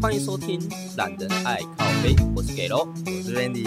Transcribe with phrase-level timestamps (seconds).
[0.00, 0.58] 欢迎收听
[0.96, 3.66] 《懒人爱靠背》，我是给喽，我是 Randy。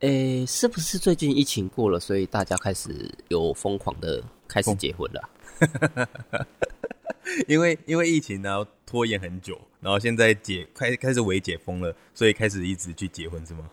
[0.00, 6.48] 诶，是不是最近疫情过了，所以大家开始有疯狂的开始结婚了？
[7.46, 13.70] 因为因为疫情然后拖延很久，然后现在解开开始微解封了，所以开始一直去结婚是吗？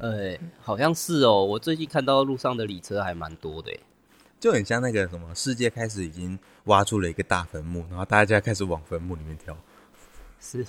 [0.00, 1.44] 哎，好像是哦。
[1.44, 3.70] 我最近看到路上的礼车还蛮多的，
[4.40, 9.56] 就很像那个什么，世界开始已经挖出了一个大坟墓，然后大家开始往坟墓里面跳。
[10.40, 10.64] 是，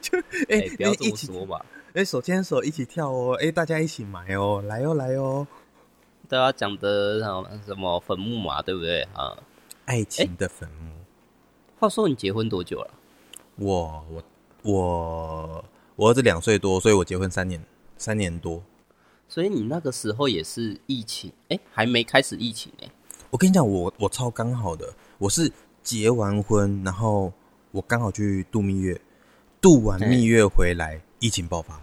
[0.00, 1.64] 就哎、欸，不要这么说吧。
[1.88, 5.46] 哎、欸，手牵手一起跳哦，哎、欸，大家一起买哦，来哦，来哦。
[6.28, 7.20] 大家讲的
[7.64, 9.36] 什么坟墓嘛，对不对啊？
[9.84, 11.06] 爱情的坟墓、欸。
[11.78, 12.90] 话说你结婚多久了？
[13.56, 14.22] 我我
[14.62, 15.64] 我
[15.94, 17.64] 我儿子两岁多，所以我结婚三年
[17.96, 18.62] 三年多。
[19.28, 21.30] 所以你那个时候也是疫情？
[21.48, 22.88] 哎、欸，还没开始疫情呢。
[23.30, 25.52] 我跟你讲，我我超刚好的，我是。
[25.86, 27.32] 结完婚，然后
[27.70, 29.00] 我刚好去度蜜月，
[29.60, 31.80] 度完蜜月回来，欸、疫情爆发。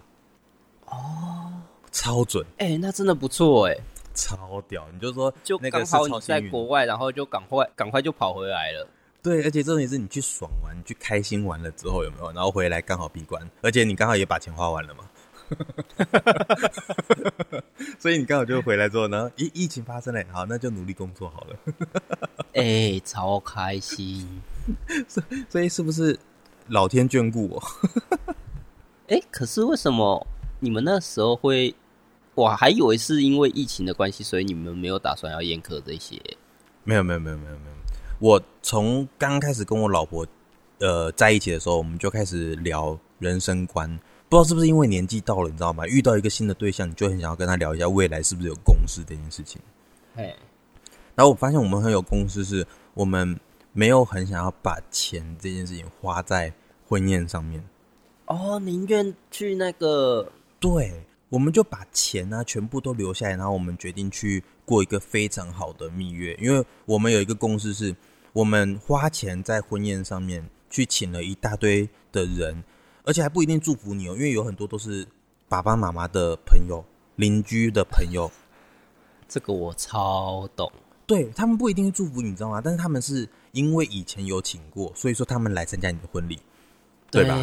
[0.84, 1.50] 哦，
[1.90, 2.44] 超准！
[2.58, 3.74] 哎、欸，那真的不错哎，
[4.12, 4.86] 超屌！
[4.92, 8.86] 你就说，就刚好你在国外，然后就赶快赶快就跑回来了。
[9.22, 12.30] 对，而且重点是你去爽玩，你去开心完了之后有没有？
[12.32, 15.08] 然后回来刚好闭关，而且你刚好也把钱花完了嘛。
[17.98, 21.56] 所以你刚好就回来之后呢，疫疫情发生了，好，那就努力工作好了。
[22.54, 24.42] 哎、欸，超开心！
[25.08, 26.16] 所所以是不是
[26.68, 27.62] 老天眷顾我？
[29.08, 30.26] 哎、欸，可是为什么
[30.60, 31.74] 你们那时候会？
[32.36, 36.20] 我还以为是因为疫情的关系，所以你们没有打算要宴客这些。
[36.82, 37.76] 没有，没有，没有，没有，没有。
[38.18, 40.26] 我从刚开始跟我老婆
[40.80, 44.00] 呃在一起的时候，我们就开始聊人生观。
[44.28, 45.86] 不知道是不是因为年纪到了，你知道吗？
[45.86, 49.60] 遇到一个新的对象，你就很想要跟他聊一下未来是不是有共识这件事情。
[50.16, 50.34] 嘿，
[51.14, 53.38] 然后我发现我们很有共识，是我们
[53.72, 56.52] 没有很想要把钱这件事情花在
[56.88, 57.62] 婚宴上面。
[58.26, 67.94] 哦，宁愿去那个，对，我们就把钱呢、啊、全部都留下来，然后我们决定去过一个非常好的蜜月，因为我们有一个共识是，
[68.32, 72.64] 我们花钱在婚宴上面去请了一大堆的人。
[73.04, 75.06] 而且还不一定祝福你哦，因为有很多都是
[75.48, 76.84] 爸爸妈妈的朋友、
[77.16, 78.30] 邻居的朋友。
[79.28, 80.70] 这个我超懂。
[81.06, 82.62] 对，他们不一定会祝福你，你知道吗？
[82.64, 86.40] 但是他们是因为以前有请过，所以说他们来参加你的婚礼，
[87.10, 87.36] 对吧？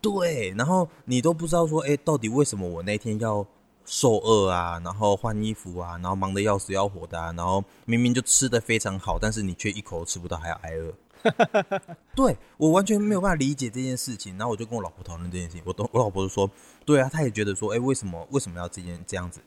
[0.00, 3.44] 对，然后你都不知道说，哎，到底为什么我那天要
[3.84, 4.80] 受饿啊？
[4.84, 5.98] 然后换衣服啊？
[5.98, 7.32] 然后忙得要死要活的啊？
[7.36, 10.94] 然后明明就吃得非常好，但是你却一口都吃不到，还要挨饿。
[12.16, 15.62] 对，我完全没有办法理解这件事情，然后我就跟我老婆讨论这件事情。
[15.64, 16.50] 我都我老婆就说，
[16.84, 19.40] 对啊，她也觉得说，哎，为什么为什么要这件这样子？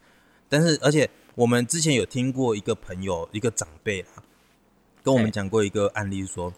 [0.50, 4.24] 但是而且我们之前有听过一个朋友一个长辈啊，
[5.02, 6.54] 跟我们讲过一个案例说，说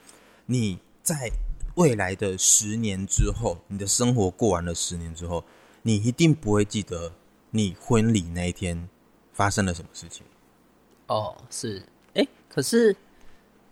[0.47, 1.31] 你在
[1.75, 5.43] 未来的十年之后，你的生活过完了十年之后，
[5.83, 7.13] 你一定不会记得
[7.51, 8.89] 你婚礼那一天
[9.33, 10.25] 发生了什么事情。
[11.07, 11.83] 哦，是，
[12.13, 12.95] 哎，可是。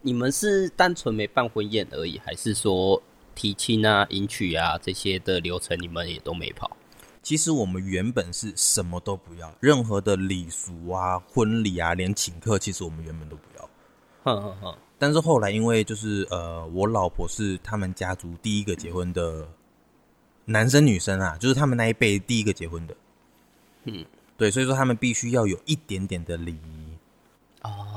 [0.05, 3.01] 你们是单纯没办婚宴而已，还是说
[3.33, 6.69] 提亲啊、迎娶啊这些的流程你们也都没跑？
[7.21, 13.69] 其实我们原本是什么都不要，任何的礼俗啊、婚礼啊，连请客，其实我们原本都不要。
[14.25, 14.77] 哼哼哼。
[14.99, 19.47] 但是后来因为就是呃，我老婆是他们家族第一个结婚的
[20.43, 22.95] 男生女生啊，就是他们那一辈第一个结婚的。
[23.85, 24.05] 嗯，
[24.35, 26.97] 对，所以说他们必须要有一点点的礼仪。
[27.61, 27.92] 哦。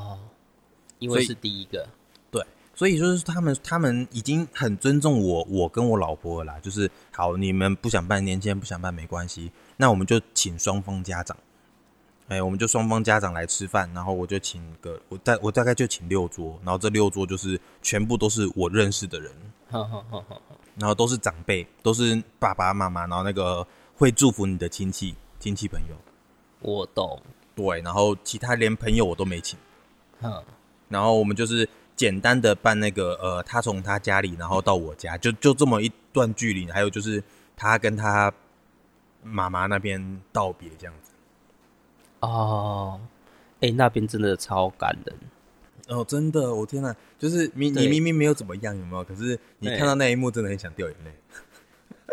[1.06, 1.88] 因为是第一个，
[2.30, 2.44] 对，
[2.74, 6.60] 所以就是他们，他们已经很尊重我，我跟我老婆了啦。
[6.60, 11.36] 就是好，你们不想办，年轻人不想办没关系，那我们就请双方家长，
[12.28, 19.32] 哎，我们就双方家长来吃饭，然后我就请个，我大我大概就请六桌，然后这六桌就是全部都是我认识的人，
[19.70, 20.42] 好好好好，
[20.76, 23.66] 然后都是长辈，都是爸爸妈妈，然后那个
[23.96, 25.96] 会祝福你的亲戚亲戚朋友，
[26.60, 27.22] 我懂，
[27.54, 29.58] 对，然后其他连朋友我都没请，
[30.20, 30.42] 哼。
[30.88, 36.70] 然后我们就是简单的办那个，呃，他从他家里，然后到我家，就就这么一段距离。
[36.70, 37.22] 还有就是
[37.56, 38.32] 他跟他
[39.22, 41.12] 妈妈那边道别这样子。
[42.20, 43.00] 哦，
[43.60, 45.16] 哎，那边真的超感人。
[45.88, 46.94] 哦，真的，我天哪！
[47.18, 49.04] 就是你你明明没有怎么样，有没有？
[49.04, 51.12] 可是你看到那一幕，真的很想掉眼泪。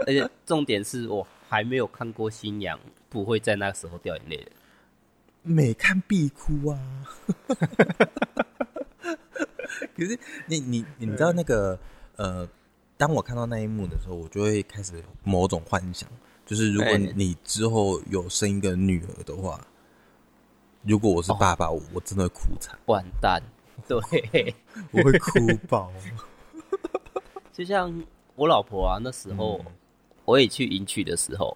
[0.05, 4.51] 而且重点是我还没有看过新娘不会在那个时候掉眼泪的。
[5.43, 6.79] 每看必哭啊！
[9.95, 10.17] 可是
[10.47, 11.77] 你你你知道那个
[12.15, 12.47] 呃，
[12.97, 16.07] 当我看到那一幕的时候，我就会开始某种幻想，
[16.45, 19.65] 就是如果你之后有生一个女儿的话，
[20.83, 23.41] 如果我是爸爸，我我真的会哭惨，完蛋，
[23.87, 24.55] 对，
[24.91, 25.91] 我会哭爆。
[27.53, 28.03] 就像
[28.35, 29.71] 我老婆啊，那时候、嗯、
[30.25, 31.55] 我也去迎娶的时候，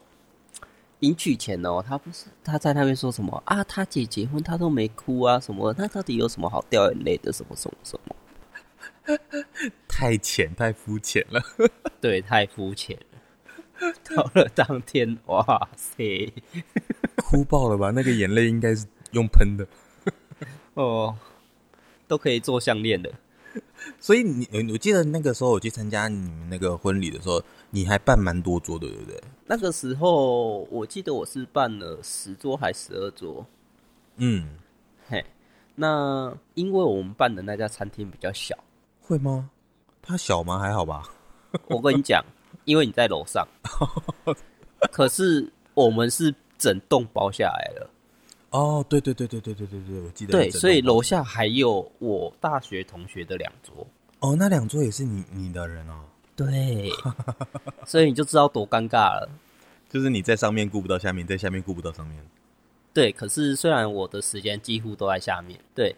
[1.02, 3.64] 迎娶前哦，他不是他在那边说什么啊？
[3.64, 5.74] 他姐结婚他都没哭啊，什么？
[5.78, 7.32] 那到底有什么好掉眼泪的？
[7.32, 8.16] 什么什么什么？
[9.88, 11.42] 太浅太肤浅了，
[12.02, 13.94] 对，太肤浅了。
[14.04, 16.34] 到了当天，哇塞，
[17.16, 17.92] 哭爆了吧？
[17.92, 19.68] 那个眼泪应该是用喷的
[20.74, 21.16] 哦，
[22.08, 23.14] 都可以做项链的。
[24.00, 29.22] 所以你，我记得那个时候我去参加你们那个婚礼的时候，你还办蛮多桌的，对不对？
[29.46, 33.46] 那个时候我记得我是办了十桌还十二桌。
[34.18, 34.58] 嗯，
[35.08, 35.24] 嘿，
[35.76, 38.58] 那因为我们办的那家餐厅比较小。
[39.02, 39.50] 会吗？
[40.02, 40.60] 它小吗？
[40.60, 41.10] 还好吧。
[41.68, 42.24] 我跟你讲，
[42.66, 43.48] 因为你在楼上，
[44.92, 47.90] 可是我们是整栋包下来了。
[48.52, 50.32] 哦，对对对对对对对对，我记得。
[50.32, 53.86] 对，所以楼下还有我大学同学的两桌。
[54.20, 56.06] 哦，那两桌也是你你的人哦。
[56.36, 56.92] 对，
[57.86, 59.30] 所以你就知道多尴尬了。
[59.90, 62.26] 就是你在上面顾不到下面，在下面顾不到上面。
[62.94, 65.96] 对，可是虽然我的时间几乎都在下面，对，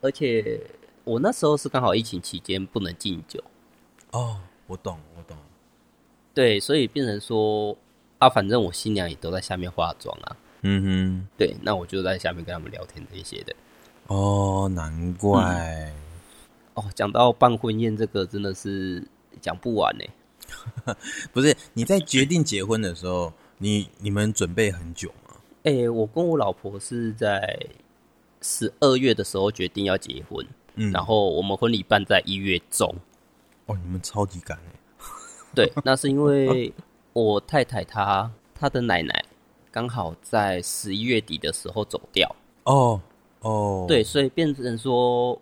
[0.00, 0.60] 而且。
[1.04, 3.42] 我那时候是刚好疫情期间不能敬酒，
[4.10, 5.34] 哦，我懂，我懂，
[6.34, 7.74] 对，所以变成说
[8.18, 13.54] 啊，反正我新娘也都在下面化妆啊，嗯哼，对，那我就在下面跟他们聊天这些的。
[14.08, 15.94] 哦，难怪，嗯、
[16.74, 19.02] 哦，讲到办婚宴这个真的是
[19.40, 20.04] 讲不完呢。
[21.32, 25.36] 不是你在决定结婚的时候，你你们准备很久吗？
[25.64, 27.58] 哎、欸，我跟我老婆是在
[28.40, 30.46] 十二月的时候决定要结婚。
[30.76, 32.94] 嗯，然后我们婚礼办在一月中。
[33.66, 35.04] 哦，你们超级赶哎。
[35.54, 36.72] 对， 那是因为
[37.12, 39.24] 我太太她她的奶奶
[39.70, 42.34] 刚好在十一月底的时候走掉。
[42.64, 43.00] 哦
[43.40, 45.40] 哦，对，所以变成说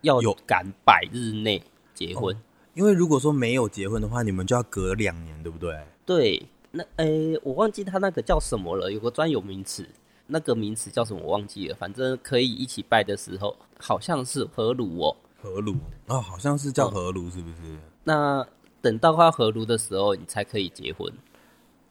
[0.00, 1.62] 要有赶百日内
[1.94, 2.34] 结婚。
[2.34, 2.38] 哦，
[2.74, 5.78] 因为如果说没有结婚的话，你们就要隔两年，对不对？
[6.04, 9.86] 对，那诶，我忘记他那个叫什么了，有个专有名词。
[10.28, 11.20] 那个名词叫什么？
[11.22, 11.74] 我忘记了。
[11.76, 15.16] 反正可以一起拜的时候，好像是合炉哦。
[15.40, 15.76] 合炉
[16.06, 17.56] 哦，好像是叫合炉，是不是？
[17.62, 18.46] 嗯，那
[18.80, 21.12] 等到快合炉的时候，你才可以结婚。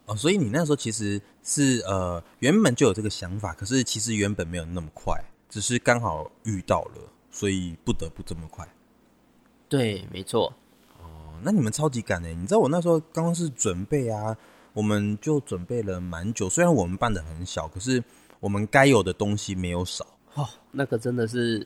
[0.06, 5.19] 哦，所以你那时候其实是呃原本就有这个想法，可是其实原本没有那么快，
[5.50, 8.68] 只是刚好遇到了，所以不得不这么快。
[9.68, 10.54] 对，没错。
[11.00, 12.34] 哦，那你们超级赶欸！
[12.36, 14.36] 你知道我那时候刚刚是准备啊，
[14.74, 18.04] 我们就准备了蛮久，虽然我们办的很小，可是。
[18.42, 20.06] 我们该有的东西没有少
[20.36, 21.66] 哦，那个真的是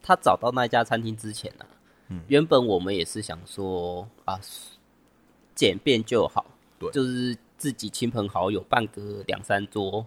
[0.00, 1.68] 他找到那家餐厅之前呢、啊，
[2.08, 4.40] 嗯，原本我们也是想说啊，
[5.54, 6.46] 简便就好，
[6.78, 10.06] 对，就是自己亲朋好友办个两三桌，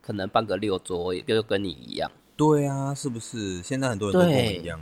[0.00, 2.10] 可能办个六桌，也就跟你一样。
[2.36, 3.62] 对啊，是不是？
[3.62, 4.80] 现在很多人都跟我一样。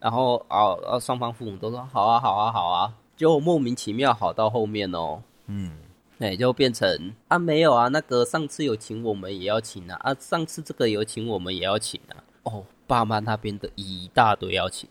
[0.00, 5.78] 然后啊，啊，双方父母都说好啊，好啊，好啊，结果莫名其妙好到后面哦，嗯。
[6.20, 14.88] 哎，就变成啊，没有啊，那个上次有请我们也要请啊，啊，上次这个有请我们也要请啊，哦，爸妈那边的一大堆要请。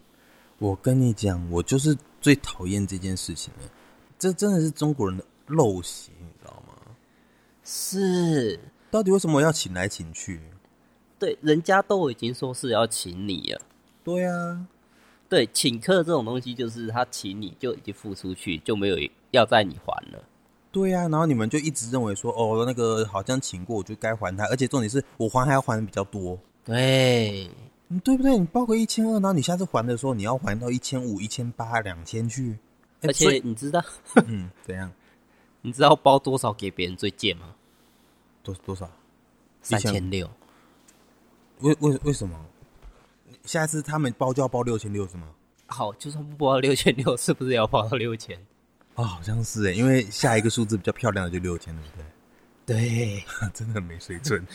[0.59, 3.69] 我跟你讲，我就是最讨厌这件事情了，
[4.19, 6.73] 这真的是中国人的陋习，你知道吗？
[7.63, 8.59] 是，
[8.91, 10.41] 到底为什么要请来请去？
[11.19, 13.61] 对，人家都已经说是要请你了。
[14.03, 14.65] 对啊，
[15.29, 18.97] 对，请客这种东西就是他请你就已经付出去，就没有
[19.31, 20.21] 要在你还了。
[20.71, 26.37] 对呀、啊，然后你们就一直认为说，哦，那个好像请过，我就该还他，而且重点是我还还要还的比较多。
[26.65, 27.49] 对，
[27.87, 28.37] 你，对不对？
[28.37, 32.57] 你包个一千二，然后你下次还的时候，你要还到一千五、一千八、两千去。
[33.01, 33.83] 而且你知道，
[34.27, 34.91] 嗯，怎样？
[35.63, 37.55] 你知道包多少给别人最贱吗？
[38.43, 38.91] 多多少？
[39.61, 40.29] 三千六。
[41.59, 42.45] 为为为什么？
[43.45, 45.29] 下次他们包就要包六千六是吗？
[45.67, 48.37] 好，就算不包六千六，是不是也要包到六千？
[48.95, 52.05] 哦，好像是哎，因为下一个数字比较漂亮的就六千，对不对？
[52.65, 54.45] 对， 真的很没水准，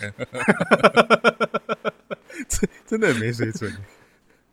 [2.49, 3.75] 真真的很没水准，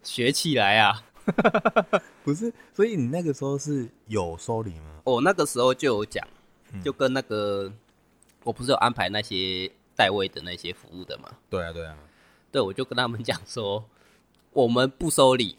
[0.03, 1.03] 学起来啊！
[2.23, 5.01] 不是，所以你那个时候是有收礼吗？
[5.03, 6.25] 我那个时候就有讲，
[6.83, 7.73] 就跟那个、嗯、
[8.43, 11.29] 我不是有安排那些代位的那些服务的嘛？
[11.49, 11.97] 对啊，对啊，
[12.51, 13.83] 对，我就跟他们讲说，
[14.51, 15.57] 我们不收礼，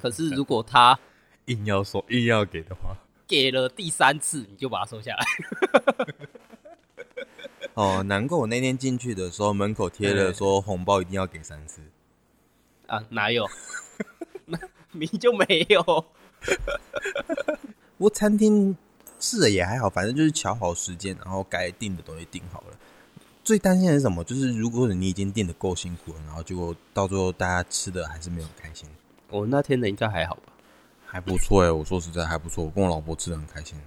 [0.00, 0.98] 可是如果他
[1.46, 2.96] 硬要说、硬要给的话。
[3.26, 5.24] 给了第三次，你就把它收下来。
[7.72, 11.80] 哦，难怪我那天进去的时候，门口贴了说红包一定要给三次。
[12.88, 13.48] 啊，哪有？
[14.44, 14.58] 那
[14.92, 16.04] 明就没有。
[17.96, 18.76] 我餐厅
[19.22, 22.76] 是也还好，反正就是瞧好时间，然后该定的东西定好了。
[23.44, 24.22] 最担心的是什么？
[24.24, 28.88] 就是如果你已经定的够辛苦了，然后结果到最后大家吃的还是没有开心。
[29.30, 30.52] 我那天的应该还好吧？
[31.06, 33.78] 还不错哎，我说实在还不错，我跟我老婆吃的很开心。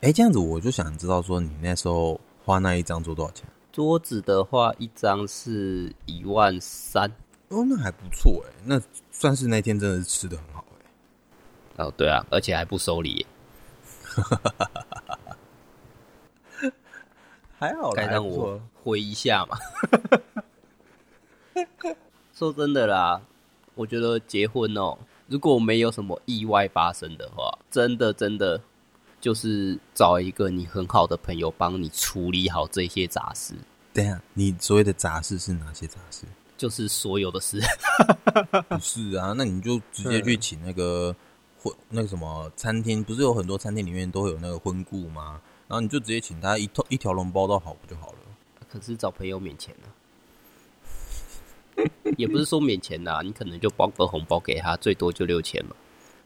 [0.00, 3.44] 哎，这样子我就想知道说，你那时候花那一张桌多少钱？
[3.72, 7.10] 桌子的话，一张是一万三。
[7.48, 8.80] 哦，那还不错哎，那
[9.10, 10.64] 算是那天真的是吃的很好
[11.78, 11.84] 哎。
[11.84, 13.26] 哦，对啊，而且还不收礼。
[17.58, 19.58] 还好，该让我回一下嘛。
[22.34, 23.20] 说真的啦，
[23.74, 24.96] 我觉得结婚哦，
[25.26, 28.60] 如果没有什么意外发生的话，真的真的
[29.20, 33.54] 就是找一个你很好的朋友帮你处理好这些杂事。
[33.92, 36.24] 等下，你所谓的杂事是哪些杂事？
[36.56, 37.60] 就是所有的事。
[38.68, 41.14] 不是啊，那你就直接去请那个
[41.68, 45.40] 婚那个什么餐厅，不是有很多餐厅里面都会有那个婚顾吗？
[45.68, 48.18] 然后你就直接请他一套一条龙包到好不就好了？
[48.70, 49.86] 可是找朋友免钱啊？
[52.16, 55.76] 也不是说免钱啊，你可能就包个红包给他，最多就六千嘛。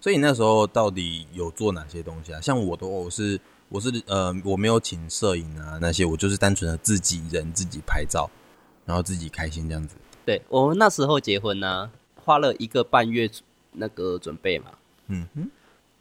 [0.01, 2.41] 所以那时候到底有做哪些东西啊？
[2.41, 8.31] 像我的话，我是我是呃，我没有请摄影啊那些，我就是单纯的自己人自己拍照，
[8.85, 9.97] 然后自己开心这样子。
[10.25, 11.91] 对，我们那时候结婚呢、啊，
[12.25, 13.31] 花了一个半月
[13.73, 14.73] 那个准备嘛。
[15.07, 15.51] 嗯哼，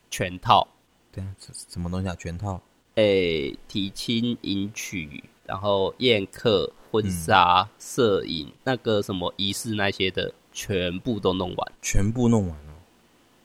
[0.10, 0.68] 全套。
[1.12, 1.36] 对啊，
[1.70, 2.16] 什么东西啊？
[2.18, 2.62] 全套。
[2.96, 12.74] 诶、欸，提亲迎娶，然后宴客、婚纱、摄、嗯、影，那个什么仪式那些的，全部都弄完，全部弄完了。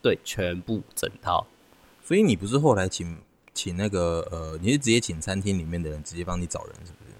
[0.02, 1.46] 对，全部整套。
[2.04, 3.18] 所以你不是后来请
[3.52, 7.10] 请那个呃，你是直接请餐厅里面的人直接帮你找人，是不是？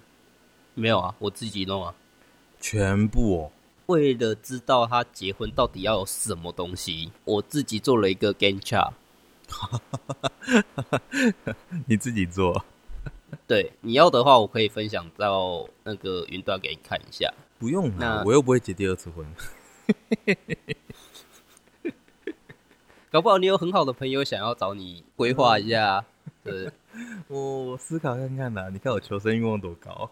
[0.74, 1.94] 没有啊，我自己弄啊，
[2.60, 3.52] 全部哦。
[3.86, 8.92] 为了知道他结婚到底要有什么东西，我自己做了一个 Gantt chart。
[11.86, 12.64] 你自己做？
[13.46, 17.32] 对，你要的话，我可以分享到那个云端给你看一下。
[17.58, 19.24] 不用，那我又不会结第二次婚。
[23.10, 26.04] 搞不好你有很好的朋友想要找你规划一下。
[26.42, 26.70] 对，
[27.28, 28.68] 我思考看看呐。
[28.72, 30.10] 你看我求生欲望多高。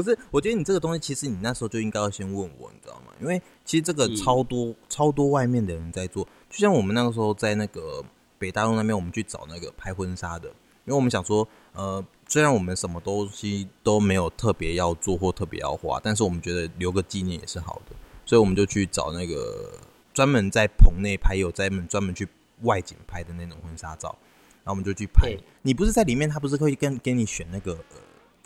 [0.00, 3.12] 不是，我觉得你这个东西，其实你那时候就应该要先问我，你知道吗？
[3.20, 6.24] 因为其实这个超多、嗯、超多外面的人在做。
[6.48, 8.00] 就像我们那个时候在那个
[8.38, 10.48] 北大陆那边，我们去找那个拍婚纱的，
[10.84, 19.72] 因为我们想说，呃，虽然我们什么东西都没有特别要做或特别要花，但是我们觉得留个纪念也是好的，所以我们就去找那个
[20.14, 22.28] 专门在棚内拍，有在专门去
[22.62, 24.16] 外景拍的那种婚纱照，
[24.62, 25.36] 然后我们就去拍。
[25.62, 27.96] 你不是在里面，他不是会跟给你选那个，呃，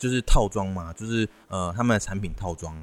[0.03, 0.91] 就是套装嘛？
[0.91, 2.75] 就是呃，他们的产品套装。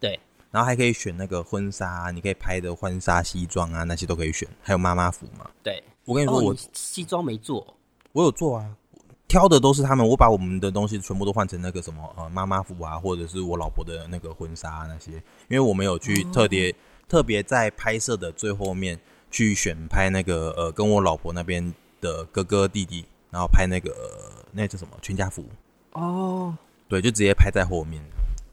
[0.00, 0.18] 对。
[0.50, 5.50] 然后还可以选那个婚纱啊，你可以拍的婚纱西装啊，那些都可以选，还有妈妈服嘛。
[5.64, 7.76] 对，我跟你说，我西装没做，
[8.12, 8.76] 我有做啊，
[9.26, 15.14] 挑的都是他们，我把我们的东西全部都换成那个什么呃妈妈服啊，或者是我老婆的那个婚纱啊那些，
[15.48, 16.74] 因为我们有去特别、哦、
[17.08, 18.96] 特别在拍摄的最后面
[19.32, 25.44] 去选拍那个呃跟我老婆那边的哥哥弟弟，然后拍那个、呃、那叫什么全家福
[25.94, 26.56] 哦，
[26.88, 28.00] 对，就直接拍在后面。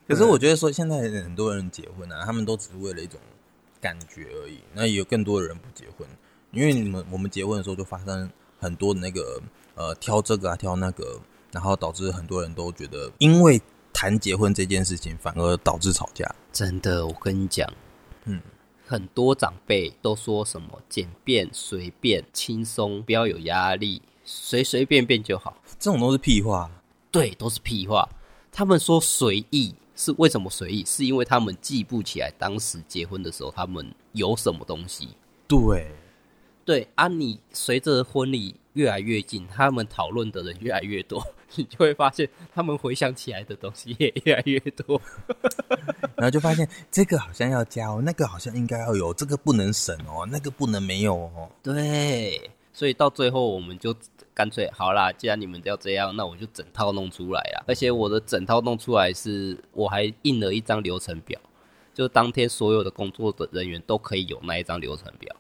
[0.08, 3.20] 可是我觉得说，现在很多人结婚啊，他们都只是为了一种
[3.80, 4.60] 感觉而已。
[4.74, 6.08] 那也有更多的人不结婚，
[6.52, 8.30] 因为你们我们结婚的时候就发生
[8.60, 9.42] 很多的那个
[9.76, 11.20] 呃挑这个啊挑那个，
[11.52, 13.62] 然后导致很多人都觉得，因为
[13.94, 16.30] 谈结婚这件事情反而导致吵架。
[16.52, 17.72] 真的，我跟你讲，
[18.26, 18.42] 嗯，
[18.86, 25.58] 很多长辈都说什么简便、随便、轻松，不要有压力，随随便便就好。
[25.80, 26.70] 这种都是屁话。
[27.12, 28.08] 对，都是屁话。
[28.52, 29.76] 他们说随意。
[29.94, 30.84] 是为什么随意？
[30.84, 35.10] 是因为他们记不起来当时结婚的时候他们有什么东西。
[35.48, 35.92] 对，
[36.66, 45.00] 对啊，你随着婚礼越来越近，他们讨论的人越来越多， 你就会发现他们回想起来的东西也越来越多。
[46.18, 51.52] 然后就发现这个好像要加哦，那个好像应该要有，这个不能省哦，那个不能没有哦。
[51.62, 53.96] 对，所以到最后我们就。
[54.34, 57.64] 干脆好啦，既然你们要这样，那我就整套弄出来啦。
[57.68, 61.40] 而且我的整套弄出来是，我还印了一张流程表，
[61.94, 65.36] 就当天所有的工作的人员都可以有那一张流程表。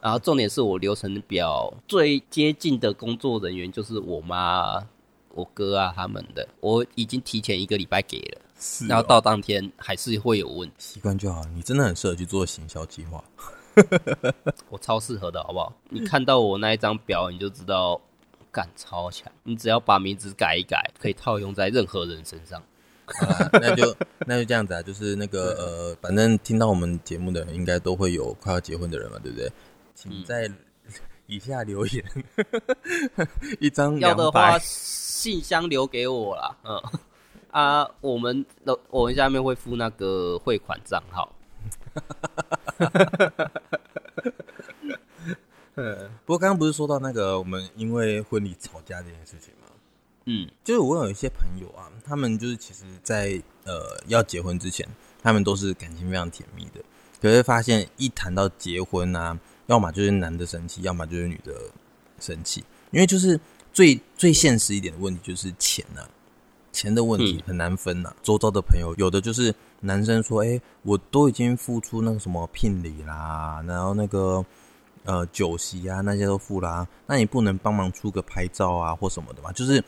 [0.00, 4.82] 然后重点是我流程表最接近的工作人员就是我妈、
[5.28, 10.74] 我哥啊他们的，我已经提前一个礼拜给了，是哦、然后到当天还是会有问题。
[10.78, 13.22] 习惯就好，你真的很适合去做行销计划，
[14.70, 15.72] 我超适合的好不好？
[15.90, 18.00] 你看到我那一张表，你就知道。
[18.52, 19.32] 干超强！
[19.42, 22.62] 你只要把名字改一改，可以套用在任何人身上。
[23.06, 29.50] 啊、那就那就这样子啊，就是那个呃，反正听到我们节目的人，应该都会有快要结婚的人嘛，对不对？
[29.94, 30.50] 请在
[31.26, 32.04] 以下留言，
[33.16, 33.26] 嗯、
[33.58, 36.56] 一张要的话，信箱留给我啦。
[36.64, 36.82] 嗯
[37.50, 41.34] 啊，我们的我们下面会附那个汇款账号。
[45.74, 49.68] 不过刚刚不是说到那个我们因为婚礼吵架这件事情吗？
[50.26, 54.86] 嗯，就是我有一些朋友啊，他们就是其实在，呃要结婚之前，
[55.20, 56.80] 他们都是感情非常甜蜜的，
[57.20, 59.36] 可是发现一谈到结婚啊，
[59.66, 61.52] 要么就是男的生气，要么就是女的
[62.20, 62.62] 生气，
[62.92, 63.40] 因为就是
[63.72, 66.08] 最最现实一点的问题就是钱呢、啊，
[66.70, 68.14] 钱的问题很难分呐、啊。
[68.16, 74.44] 嗯、周遭的朋友有的就是男生说，哎、欸，我都已经付出那个什么聘礼啦，然后那个
[75.04, 79.52] 呃酒席啊那些都付啦、啊，那你不能帮忙出个拍照啊或什么的吗？
[79.52, 79.82] 就是。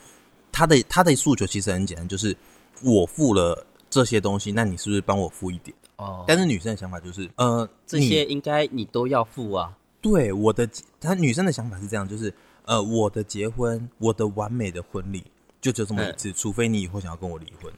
[0.56, 2.37] 他的他的诉求其实很简单，就是
[2.80, 5.76] 我付了这些东西，那你是不是帮我付一点？
[5.97, 6.25] 哦。
[6.28, 9.76] 但是女生的想法就是，呃，这些应该你都要付啊。
[10.00, 10.64] 对，我的，
[11.00, 12.33] 她女生的想法是这样，就是，
[12.66, 15.25] 呃，我的结婚，我的完美的婚礼
[15.61, 17.73] 就只有这么一次，嗯、除非你以后想要跟我离婚，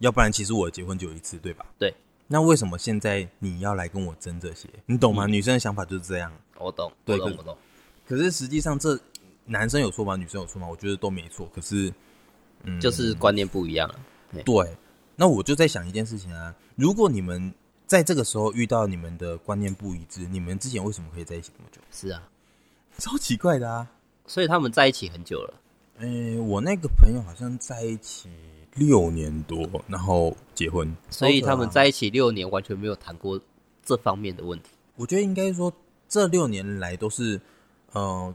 [0.00, 1.64] 要不然其实我的结婚就有一次，对吧？
[1.78, 1.94] 对。
[2.26, 4.68] 那为什么现在你要来跟我争这些？
[4.86, 5.26] 你懂吗？
[5.26, 6.32] 嗯、女生的想法就是这样。
[6.58, 7.58] 我懂，对，我懂，我懂。
[8.06, 8.98] 可是实际上这。
[9.48, 10.16] 男生有错吗？
[10.16, 10.66] 女生有错吗？
[10.68, 11.48] 我觉得都没错。
[11.54, 11.94] 可是，
[12.64, 13.88] 嗯，就是观念不一样。
[14.44, 14.76] 对，
[15.14, 17.54] 那我就在想一件事情啊，如果你们
[17.86, 21.80] 在这个时候遇到你们的观念不一致，你们之前为什么可以在一起这么久？
[21.92, 22.28] 是啊，
[22.98, 23.88] 超奇怪的啊。
[24.26, 25.54] 所以他们在一起很久了。
[25.98, 28.28] 诶、欸，我那个朋友好像在一起
[28.76, 30.96] 六年多，然后结婚。
[31.10, 33.40] 所以他们在一起六年，完全没有谈过
[33.84, 34.70] 这方面的问题。
[34.94, 35.72] 我觉得应该说，
[36.08, 37.36] 这六年来都是，
[37.92, 38.34] 嗯、呃。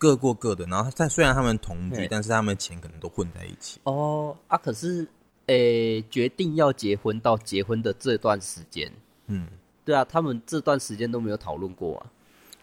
[0.00, 3.78] 各过各的，然后在虽然他们同居，但是他们钱可能都混在一起。
[3.82, 5.06] 哦啊，可是，
[5.44, 8.90] 诶、欸，决定要结婚到结婚的这段时间，
[9.26, 9.46] 嗯，
[9.84, 12.06] 对啊，他们这段时间都没有讨论过啊。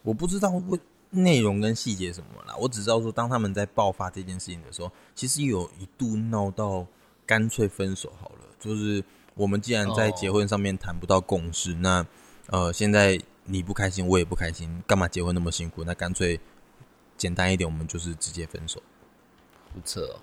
[0.02, 0.80] 我不知道会
[1.12, 6.88] 内容跟细节什么啦，我只知道说，当他们在爆发这件事情的时候，其实有一度闹到
[7.28, 8.46] 干脆分手好了。
[8.60, 9.04] 就是
[9.36, 12.08] 我们既然在结婚上面谈不到共识，哦、那
[12.48, 15.84] 呃，现在你不开心，我也不开心，干嘛结婚那么辛苦？
[15.84, 16.40] 那干脆。
[17.18, 18.80] 简单一点，我们就是直接分手。
[19.74, 20.20] 不扯哦，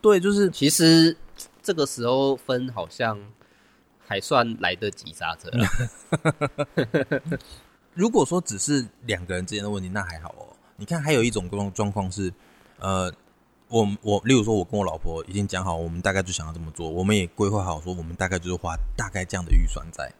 [0.00, 1.16] 对，就是其实
[1.60, 3.18] 这个时候分好像
[4.06, 5.50] 还算来得及刹车。
[7.94, 10.54] 如果说只是两个人之间的问题，那还好哦。
[10.76, 12.32] 你看，还有一种状状况是，
[12.78, 13.12] 呃，
[13.70, 20.12] 我我例如说，我跟我老婆已经讲好，我们大概就想要这么做，我们也规划好说，我们大概就是花大概这样的预算在。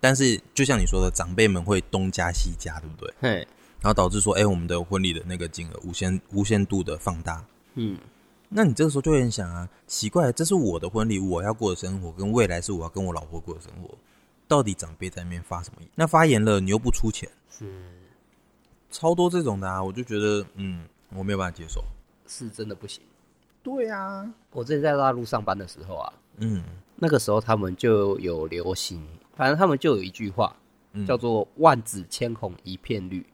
[0.00, 3.14] 但是，就像你说的，长辈们会东加西加，对不对？
[3.20, 3.48] 嘿。
[3.80, 7.44] 然后导致说，哎，我们的婚礼的那个金额无限无限度的放大。
[7.74, 7.98] 嗯，
[8.48, 13.92] 那你这个时候就会很想啊，奇怪，这是我的婚礼，我要过的生活，跟未来是我要跟我老婆过的生活，
[14.46, 15.90] 到底长辈在那边发什么言？
[15.96, 17.66] 那发言了，你又不出钱，是
[18.88, 21.82] 超多这种的啊，我就觉得，嗯，我没有办法接受，
[22.38, 23.02] 是真的不行。
[23.62, 26.62] 对啊，我之前在大陆上班的时候啊，嗯，
[26.96, 30.56] 那个时候他们就有流行，反正他们就有一句话，
[30.92, 33.26] 嗯、叫做“万紫千红一片绿”。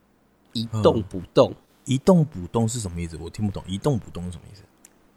[0.54, 1.52] 一动不动，
[1.84, 3.16] 一动不动是什么意思？
[3.18, 3.62] 我听不懂。
[3.68, 4.64] 一动不动是什么意思？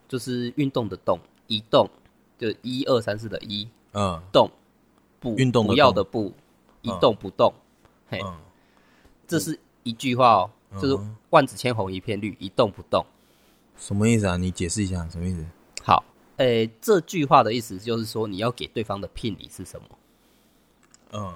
[0.08, 1.18] 就是运动的动，
[1.48, 1.90] 一动
[2.38, 4.52] 就一二三四的一，嗯，动
[5.20, 6.34] 不运动不要的不，
[6.82, 7.52] 一动不动，
[8.10, 8.20] 嘿，
[9.26, 13.04] 这是一句话哦，就是万紫千红一片绿，一动不动，
[13.78, 14.38] 什么意思啊？
[14.38, 15.46] 你解释一下什么意思？
[15.84, 16.04] 好，
[16.38, 19.88] 诶，这句话的意思就是说你要给对方的聘礼是什么？
[21.14, 21.34] 嗯。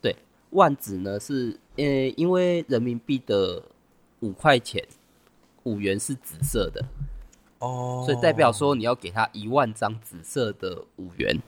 [0.00, 0.14] 对
[0.50, 1.84] 万紫呢是，呃，
[2.16, 3.62] 因为人民币的
[4.20, 4.86] 五块钱
[5.62, 6.84] 五元是紫色的，
[7.58, 11.40] 哦，所以代表说你要给他一万张紫色的五元，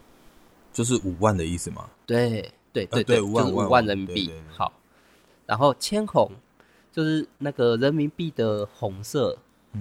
[0.73, 1.89] 就是五万的意思吗？
[2.07, 4.33] 对对对对，五万五万人民币。
[4.49, 4.73] 好，
[5.45, 6.33] 然后千红
[6.91, 9.39] 就是那个人民币的红色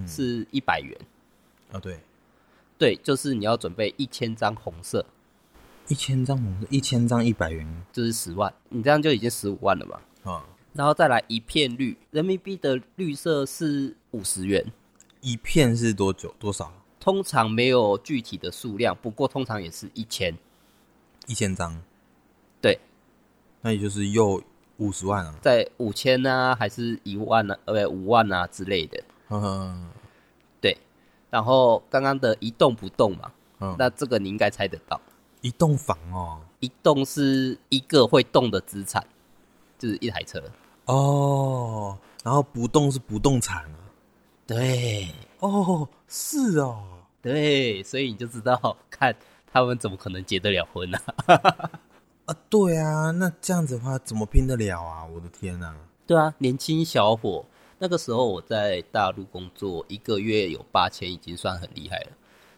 [0.07, 0.97] 是一百元，
[1.71, 1.99] 啊对，
[2.77, 5.05] 对，就是你要准备一千张红色。
[5.87, 8.51] 一千张红色，一千张一百元，就是十万。
[8.69, 10.31] 你这样就已经十五万了嘛？
[10.31, 14.65] 啊，然后再来一片绿，人民币的绿色是五十元。
[15.21, 16.33] 一片是多久？
[16.39, 16.73] 多少？
[16.99, 20.35] 通常没有具体的数量，不过通常也是一千。
[21.27, 21.79] 一千张，
[22.59, 22.79] 对，
[23.61, 24.41] 那也就是又
[24.77, 25.35] 五十万啊？
[25.41, 27.57] 在五千啊，还是一万啊？
[27.65, 29.03] 呃，五万啊之类的。
[29.29, 29.89] 嗯哼，
[30.61, 30.77] 对。
[31.29, 34.99] 然后刚刚的一动不动嘛，嗯，那这个你应该猜得到。
[35.41, 39.05] 一栋房哦，一栋是一个会动的资产，
[39.77, 40.41] 就是一台车
[40.85, 41.97] 哦。
[42.23, 43.77] 然后不动是不动产啊，
[44.47, 46.83] 对，哦，是哦，
[47.21, 49.15] 对，所以你就知道， 看
[49.51, 50.97] 他们怎么可能结得了婚呢？
[52.25, 55.05] 啊，对啊，那这样子的话怎么拼得了啊？
[55.05, 55.75] 我的天呐！
[56.07, 57.45] 对啊，年轻小伙，
[57.77, 62.07] 那个时候我在大陆工作，一个月有八千，已经算很厉害了。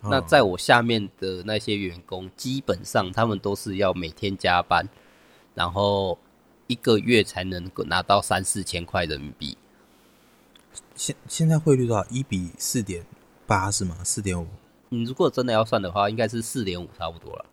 [0.04, 4.88] 那在我下面的那些员工，基本上他们都是要每天加班，
[5.56, 6.18] 然后
[6.68, 9.58] 一个月才能够拿到三四千块人民币。
[10.96, 12.06] 现现在汇率多少？
[12.10, 13.04] 一比四点
[13.48, 13.98] 八是吗？
[14.04, 14.48] 四点五？
[14.90, 17.46] 你如果真的要算的话，应该是四点五差不多了。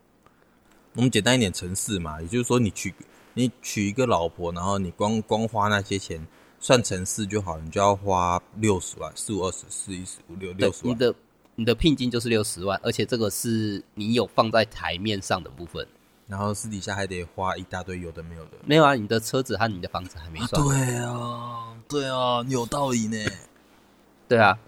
[0.94, 2.94] 我们简单一点乘四嘛，也就是说你娶
[3.32, 6.24] 你娶一个老婆，然后你光光花那些钱
[6.64, 10.94] 算成四就好，你就要花六十万，四五二十四一十五六六十万。
[10.94, 11.14] 你的
[11.56, 15.86] 你的聘金就是六十万，而且这个是你有放在台面上的部分，
[16.26, 18.52] 然后私底下还得花一大堆有的没有的。
[18.64, 20.62] 没有啊，你的车子和你的房子还没算。
[20.62, 23.18] 啊对啊，对啊，有道理呢。
[24.26, 24.58] 对啊。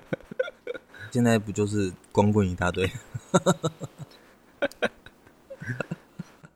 [1.12, 2.86] 现在不就是光棍一大堆，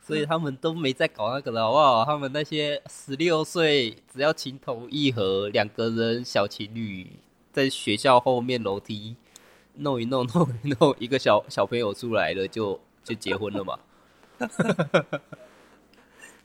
[0.06, 2.04] 所以他们都没在搞那个了，好不好？
[2.04, 7.10] 他们那些十六岁只要情投意合，两个人小情侣
[7.52, 9.16] 在学校后面楼梯
[9.76, 13.78] 弄一弄弄一弄，一个小小朋友出来了，就 就结婚了嘛。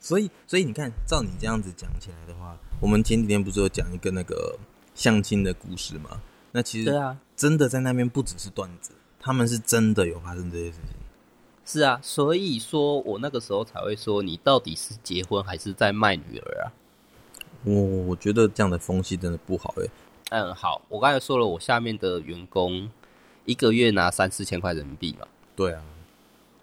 [0.00, 4.58] 所以，所以你看，照你这样子讲起来的话，我们前几天不是有讲一个那个
[4.94, 6.22] 相亲的故事吗？
[6.52, 10.96] 那其实对啊，真的在那边不只是段子，他们是真的有发生这些事情。
[11.72, 16.72] 是啊，所以说我那个时候才会说，你到底是结婚还是在卖女儿啊？
[17.62, 19.88] 我我觉得这样的风气真的不好诶。
[20.30, 22.90] 嗯，好，我刚才说了，我下面的员工
[23.44, 25.28] 一个月拿三四千块人民币嘛。
[25.54, 25.80] 对啊，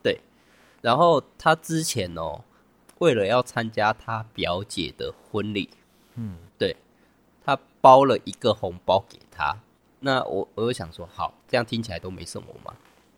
[0.03, 0.19] 对。
[0.81, 2.41] 然后他之前哦，
[2.97, 5.69] 为了要参加他表姐的婚礼，
[6.15, 6.75] 嗯，对，
[7.45, 9.57] 他包了一个红包给他。
[10.01, 12.73] 那我我就想说，好，这样听起来都没什么嘛。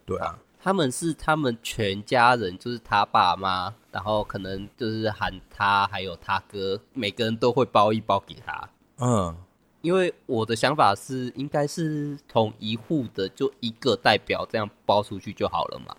[0.06, 8.70] 对啊，他们是他们全家人，就是他爸妈，然后可能就是喊他，还有他哥，每个人都会包一包给他。
[8.98, 9.36] 嗯，
[9.82, 15.96] 因为我的想法是，应该是同一户的，就一个代表这样包出去就好了嘛。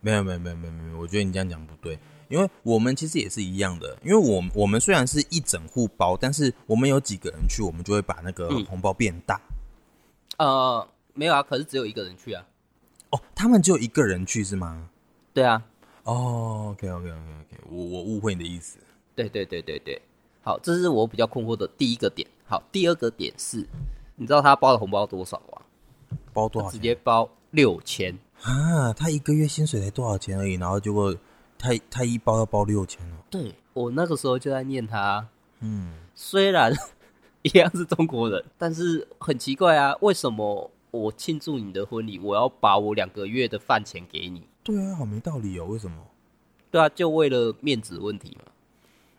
[0.00, 9.40] 没有没有没有没有没有，我觉得你这样讲不对，因为我们其实也是一样的，因为我们我们虽然是一整户包，但是我们有几个人去，我们就会把那个红包变大。
[10.36, 12.44] 嗯呃，没有啊，可是只有一个人去啊。
[13.44, 14.88] 哦，他们只有一个人去是吗？
[15.34, 15.62] 对啊。
[16.04, 18.78] 哦，OK，OK，OK，OK，我我误会你的意思。
[19.14, 20.00] 对对对对对，
[20.42, 22.26] 好，这是我比较困惑的第一个点。
[22.46, 23.68] 好，第二个点是，
[24.16, 25.60] 你知道他包的红包多少吗？
[26.32, 26.70] 包多少？
[26.70, 28.94] 直接包六千啊！
[28.94, 31.14] 他一个月薪水才多少钱而已，然后结果
[31.58, 33.16] 他他一包要包六千哦。
[33.28, 35.28] 对，我那个时候就在念他，
[35.60, 36.72] 嗯，虽然。
[37.44, 44.46] 一样是中国人，但是很奇怪啊，为什么我庆祝你的婚礼，我要把我两个月的饭钱给你？
[44.62, 45.96] 对啊，好没道理哦，为什么？
[46.70, 48.50] 对啊，就为了面子问题嘛。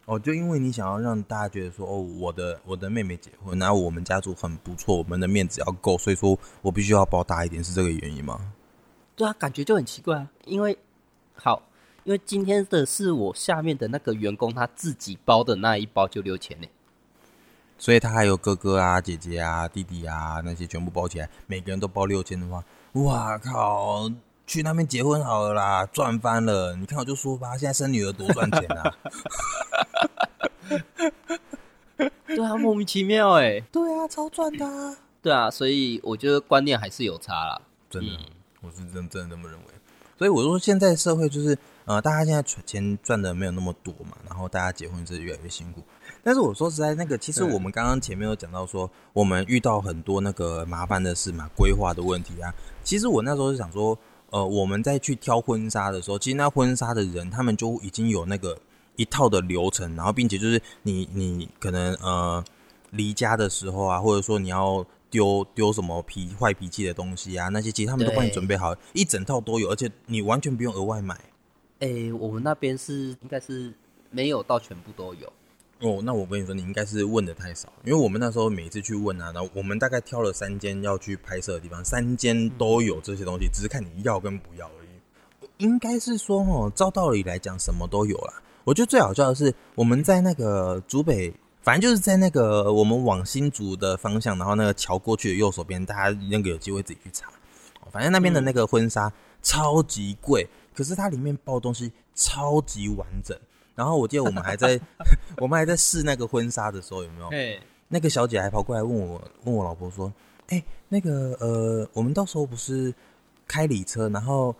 [0.05, 8.53] 哦，就因为你想要让大家觉得说，哦，我的我的妹妹结婚，然后我们家族很不错，我们的面子要够，所以说我必须要包大一点，是这个原因吗？
[9.15, 10.77] 对啊，感觉就很奇怪啊，因为
[11.35, 11.61] 好，
[12.03, 16.67] 因为今天的是我下面的那个员工他自己包的那一包就六千呢。
[17.77, 24.09] 所以他还有哥哥啊、姐姐啊、弟弟啊，那些全部包起来，每个人都包六千的话，哇靠！
[24.47, 26.75] 去那边结婚好了啦，赚翻了！
[26.75, 28.95] 你看我就说吧，现在生女儿多赚钱啊！
[32.27, 33.63] 对啊，莫名其妙哎、欸！
[33.71, 34.95] 对啊，超赚的、啊！
[35.23, 37.59] 对啊，所以我觉得观念还是有差啦。
[37.89, 38.19] 真的，嗯、
[38.61, 39.65] 我是真真的这么认为。
[40.17, 45.81] 所以我说，现在社会就是呃，大家现在赚钱赚的没有那么多嘛，然后大家结婚是越来越辛苦。
[46.25, 52.51] 但是我说实在，那个其实我们刚刚前面有讲到说，我们遇到很多那个麻烦的事嘛，规划的问题啊。
[52.83, 53.95] 其实我那时候是想说，
[54.31, 58.57] 呃，我们在去挑婚纱的时候，其实那婚纱的人他们就已经有那个
[58.95, 62.43] 一套的流程，然后并且就是你你可能呃
[62.89, 71.13] 离家的时候啊，或者说你要丢丢什么脾坏脾气的东西啊，那些其实他们都帮你准备好，一整套都有，而且你完全不用额外买。
[71.81, 73.71] 哎、欸，我们那边是应该是
[74.09, 75.31] 没有到全部都有。
[75.81, 85.47] 哦，那我跟你说，你应该是问的太少，因为我们那时候每次去问啊，然后我们大概挑了三间要去拍摄的地方，三间都有这些东西，只是看你要跟不要而已。
[85.57, 88.41] 应该是说，哦，照道理来讲，什么都有啦。
[88.63, 97.29] 我觉得最好笑的是，我们在那个竹北，反正就是在那个我们往新竹的方向，然后那个桥过去的右手边，大家那个有机会自己去查。
[97.91, 99.11] 反正那边的那个婚纱
[99.43, 103.37] 超级贵，可是它里面包的东西超级完整。
[103.75, 104.79] 然后我记得我们还在
[105.37, 107.29] 我们还在试那个婚纱的时候，有没有？
[107.29, 107.59] 对，
[107.89, 110.11] 那个小姐还跑过来问我，问我老婆说
[110.47, 112.93] ：“哎，那个呃，我们到时候不是
[113.45, 114.55] 开礼车，然后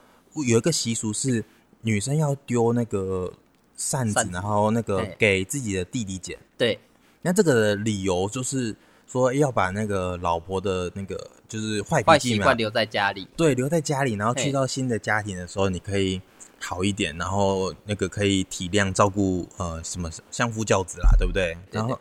[0.46, 1.44] 有一个习俗是
[1.82, 3.32] 女生要丢那个
[3.78, 6.38] 扇子，然后那个给自己的弟弟捡。
[6.58, 6.78] 对，
[7.22, 8.76] 那这个理由就是
[9.08, 13.26] 说要把那个老婆的那个就是坏脾气嘛，坏习惯留在家里。
[13.38, 16.22] 对，留在家里，然后去到新的家庭的时候，你可以。”
[16.68, 21.56] 好一点，然后那个可以体谅照顾呃什么相夫教子啦，对不对？
[21.72, 22.00] 然后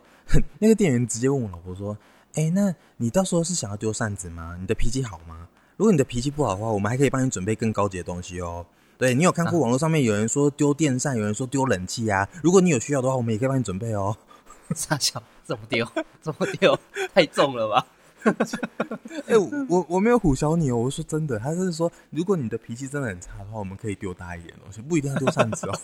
[0.58, 1.96] 那个店员直接问我老婆说
[2.32, 4.56] ：“哎，那你到时候是想要丢扇子吗？
[4.58, 5.46] 你的脾气好吗？
[5.76, 8.64] 如果你的脾气不好的话，我们还可以帮你准备更高级的东西哦。”
[8.96, 12.26] 对，你有看过网络上面有人说丢电扇，有人说丢冷气啊？
[12.42, 14.16] 如果你有需要的话，我们也可以帮你准备哦。
[14.74, 15.86] 傻小，怎么丢？
[16.22, 16.78] 怎么丢？
[17.12, 17.86] 太重了吧？
[19.26, 25.78] 哎、欸，我我没有唬小你哦，我说真的，他是说，如果你的脾气真的很差的话，我们可以丢大一点东西，不一定要丢扇子哦。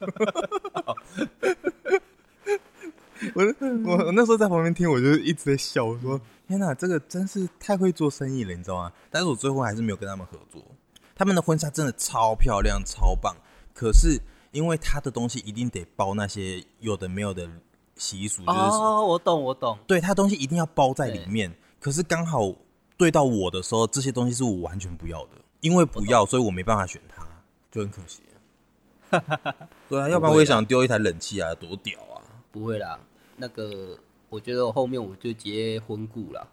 [3.34, 3.42] 我
[3.84, 8.92] 我我那时候在旁边听，我就一直在笑，我说天哪，这个真是太会做生意了，你知道吗？
[9.10, 10.62] 但是我最后还是没有跟他们合作。
[11.14, 13.34] 他们的婚纱真的超漂亮、超棒，
[13.72, 14.20] 可是
[14.52, 17.48] 因为他的东西一定得包那些有的没有的
[17.96, 21.56] 习俗，就是哦，我懂，我懂，对，他的东西一定要包在里面。
[21.80, 22.54] 可是刚好
[22.96, 27.26] 对到我的时候，这些东西是我完全不要的，因为不要，所以我没办法选它，
[27.70, 28.22] 就很可惜。
[29.88, 32.18] 对啊，要不然我也想丢一台冷气啊，多屌啊！
[32.50, 32.98] 不会啦，
[33.36, 33.96] 那个
[34.28, 36.48] 我觉得我后面我就直接婚顾了，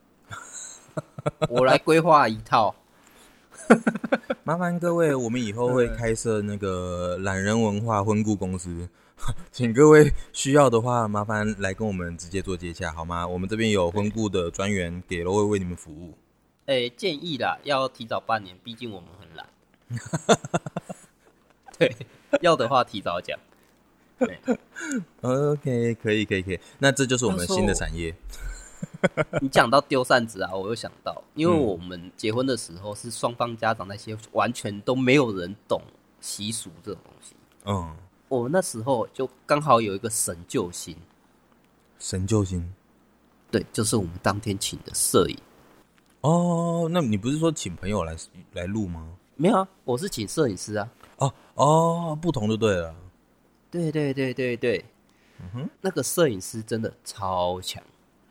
[1.50, 2.76] 我来规划一套。
[4.44, 8.88] 麻烦各位，我们以后会开设那个懒人文化婚顾公司。
[9.52, 13.26] 请各位需要的话，麻烦来跟我们直接做接洽，好吗？
[13.26, 16.17] 我们这边有婚顾的专员，给了会为你们服务。
[16.65, 19.47] 哎、欸，建议啦，要提早半年，毕竟我们很懒。
[21.78, 21.95] 对，
[22.41, 23.39] 要的话提早讲。
[24.19, 24.39] 对
[25.21, 26.60] ，OK，可以，可以，可以。
[26.80, 28.13] 那这就是我们新的产业。
[29.41, 35.82] 你讲到丢扇子啊，我又想到，因为我们结婚的时候是双方家长那些完全都没有人懂
[36.19, 37.36] 习俗这种东西。
[37.65, 37.95] 嗯。
[38.34, 40.98] 我那时候就刚好有一个神救星，
[42.00, 42.74] 神救星，
[43.52, 45.38] 对，就是我们当天请的摄影。
[46.22, 48.15] 哦，那你不是说请朋友来
[48.54, 49.08] 来录吗？
[49.36, 50.89] 没有啊，我是请摄影师啊。
[51.17, 52.96] 哦哦，不同就对了。
[53.69, 54.84] 对对对对对，
[55.39, 57.84] 嗯哼，那个摄影师真的超强，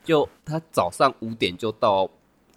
[0.02, 2.10] 就他早上五点就到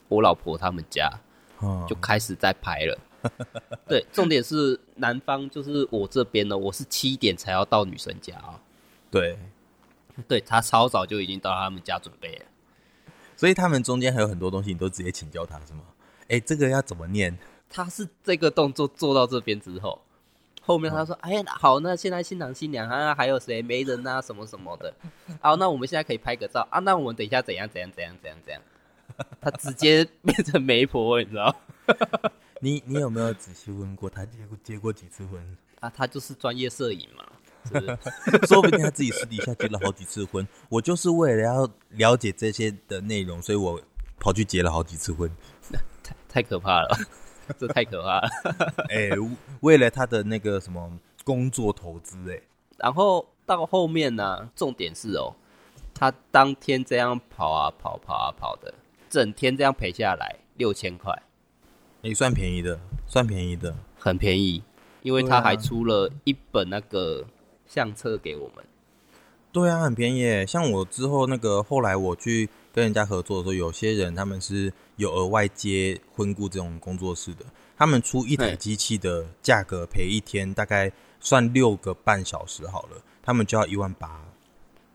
[0.07, 1.11] 我老婆他们家，
[1.59, 2.97] 哦，就开始在拍了。
[3.87, 8.59] 对，重点是男方就是我这边呢，我是七点才要到女生家啊。
[9.11, 9.37] 对，
[10.27, 12.45] 对他超早就已经到他们家准备了，
[13.35, 15.81] 所以他们中间还有很多东西，你都直接请教他是吗？
[16.27, 17.37] 哎，这个要怎么念？
[17.69, 20.01] 他是这个动作做到这边之后，
[20.61, 23.61] 后面他说：“哎、嗯，好，那现在新郎新娘啊，还有谁？
[23.61, 24.93] 媒人啊，什么什么的。
[25.39, 26.79] 好，那我们现在可以拍个照啊。
[26.79, 28.61] 那我们等一下怎样怎样怎样怎样怎样？
[29.39, 31.55] 他直接变成媒婆，你知道？”
[32.65, 35.93] 你你有没有仔细问过他结过结过几次婚啊？
[35.95, 37.23] 他就是专业摄影嘛，
[37.67, 38.47] 是不是？
[38.49, 40.47] 说不定他自己私底下结了好几次婚。
[40.67, 43.79] 我就是为了要了解这些的内容，所以我
[44.19, 45.29] 跑去结了好几次婚。
[46.03, 46.97] 太太可怕了，
[47.55, 48.29] 这太可怕了。
[48.89, 50.91] 哎、欸，为了他的那个什么
[51.23, 52.41] 工作投资，哎，
[52.79, 55.35] 然后到后面呢、啊，重点是哦，
[55.93, 58.73] 他当天这样跑啊跑跑啊跑的，
[59.07, 61.15] 整天这样赔下来六千块。
[62.05, 64.61] 也、欸、算便宜的，算便宜的，很便宜，
[65.01, 67.25] 因为他还出了一本那个
[67.65, 68.63] 相册给我们。
[69.51, 70.45] 对啊，很便宜。
[70.45, 77.43] 像我之后那个后来我去跟人家合作的时候，有些人他们是有额外接婚顾这种工作室的，
[77.75, 84.23] 他们出一台机器的价格赔一天，大概算六个半小时好了，他们就要一万八。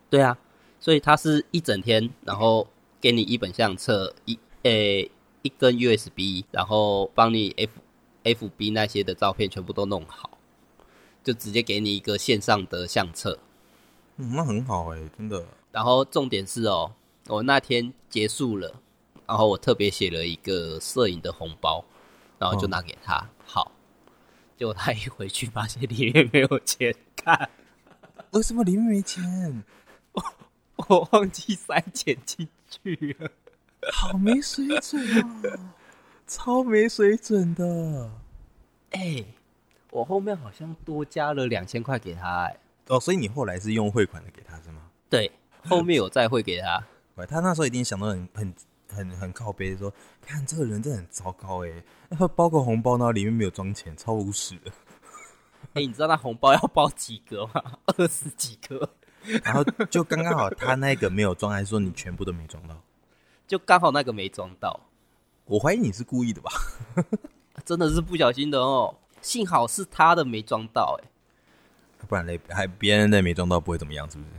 [0.09, 0.39] 对啊，
[0.79, 2.69] 所以他是一整天，然后
[3.01, 5.03] 给你一本相册，一诶。
[5.03, 5.11] 欸
[5.43, 7.71] 一根 USB，然后帮你 F
[8.25, 10.39] F B 那些的照片全部都弄好，
[11.25, 13.39] 就直接给你一个线上的相册。
[14.17, 15.45] 嗯，那很好哎、欸，真的。
[15.73, 16.93] 然后重点是哦，
[17.29, 18.75] 我那天结束了，
[19.27, 21.85] 然后我特别写了一个摄影的红包，
[22.39, 23.17] 然后就拿给他。
[23.17, 23.73] 哦、好，
[24.59, 27.49] 结果他一回去发现里面没有钱看。
[28.33, 29.65] 为什么里面没钱？
[30.13, 30.23] 我
[30.89, 33.31] 我忘记塞钱进去了。
[33.93, 35.75] 好没水准啊！
[36.27, 38.11] 超没水准的。
[38.91, 39.27] 哎、欸，
[39.91, 42.47] 我后面好像多加了两千块给他、欸。
[42.47, 42.57] 哎，
[42.89, 44.83] 哦，所以你后来是用汇款的给他是吗？
[45.09, 45.31] 对，
[45.65, 46.85] 后面有再汇给他。
[47.29, 48.55] 他那时候一定想到很很
[48.89, 51.85] 很很靠背，说看这个人真的很糟糕哎、欸，
[52.17, 54.71] 他包个红包，然后里面没有装钱，超无耻的。
[55.73, 57.79] 哎、欸，你知道那红包要包几个吗？
[57.87, 58.95] 二十几个。
[59.45, 62.83] 然后就刚刚好，他那个没有装，还是说你全部都没装到？
[63.51, 64.79] 就刚好那个没装到，
[65.45, 66.53] 我怀疑你是故意的吧？
[67.67, 74.31] 真的是不小心的哦，幸好是他的没装到，哎，不然嘞，还别人的没装到不会怎么样，是不是？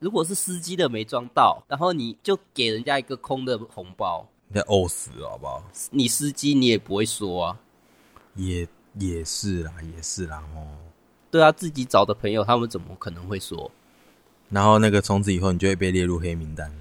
[0.00, 5.62] 如果是司机的没装到，然后你就给人家一个空的红包，你在呕死好不好？
[5.92, 7.60] 你司机你也不会说啊，
[8.34, 10.66] 也也是啦，也是啦哦。
[11.30, 13.70] 对啊，自己找的朋友，他们怎么可能会说？
[14.48, 16.74] 然后那个从此以后，你就会被列入黑名单。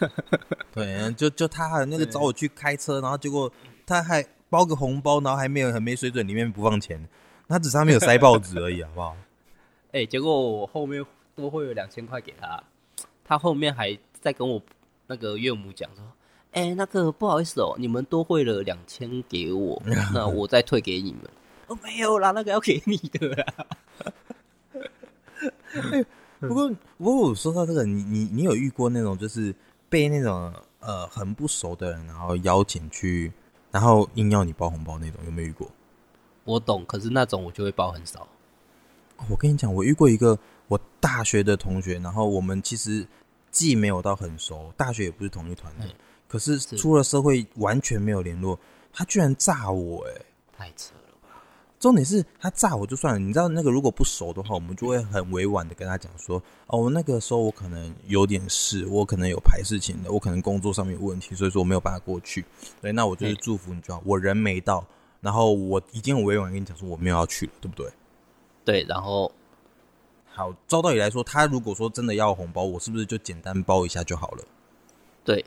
[0.72, 3.50] 对，就就他还有那个找我去开车，然后结果
[3.84, 7.08] 他还包个红包，然后还没有很没水准，里面不放钱，
[7.48, 9.16] 他只是他没有塞报纸而已，好不好？
[9.92, 11.04] 哎、欸，结果我后面
[11.34, 12.62] 多汇了两千块给他，
[13.24, 14.60] 他后面还在跟我
[15.06, 16.04] 那个岳母讲说
[16.52, 19.82] ：“哎、欸，那个不好意思哦，你们多汇了两千给我，
[20.12, 21.22] 那我再退给你们。”
[21.68, 23.46] 哦，没有啦，那个要给你的啦。
[25.92, 26.06] 欸、
[26.40, 29.54] 不过，不过我说到这个，你你你有遇过那种就是
[29.96, 33.32] 被那种呃很不熟的人然后邀请去，
[33.70, 35.70] 然后硬要你包红包那种，有没有遇过？
[36.44, 38.28] 我懂，可是那种我就会包很少。
[39.30, 43.06] 我跟你讲，我遇过一个我大学的同学，然后我们其实
[43.50, 45.86] 既没有到很熟，大学也不是同一团的，
[46.28, 48.58] 可是出了社会完全没有联络。
[48.92, 50.22] 他居然炸我、欸，哎，
[50.58, 51.05] 太扯了吧！
[51.78, 62.44] 重点是他炸我就算了，你知道那个如果不熟的话，我们就会很委婉的跟他讲说，哦，那个时候我可能有点事，我可能有排事情的，我可能工作上面有问题，所以说我没有办法过去。
[62.80, 64.84] 对，那我就是祝福你就好，我人没到，
[65.20, 67.90] 然后我已经很委婉跟你讲说我没有要去了，对不对？
[68.64, 69.30] 对，然后
[70.32, 74.44] 好，照道理来说，他如果说真的要红包，我是不是就简单包一下就好了？
[75.24, 75.44] 对，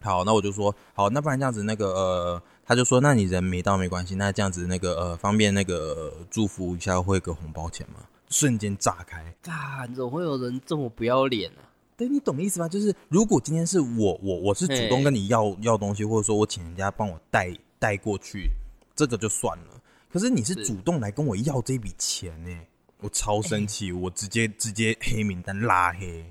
[0.00, 8.00] 好，那我就说好，那不然这样子，那个呃，他就说，那你人没到没关系，那这样子那个呃，方便那个、呃、祝福一下，会个红包钱吗？
[8.28, 11.64] 瞬间炸开，干，怎么会有人这么不要脸呢、啊？
[11.96, 12.68] 对，你懂意思吗？
[12.68, 18.50] 就是如果今天是我，我我是主动跟你要要东西，或者说我请人家帮我带带过去，
[18.94, 19.80] 这个就算了。
[20.12, 22.54] 可是你是主动来跟我要这笔钱呢？
[23.00, 26.30] 我超生气，我直接直接黑名单拉黑，